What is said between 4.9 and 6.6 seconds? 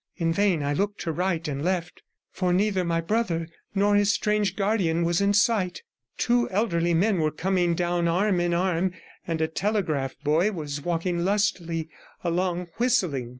was in sight; two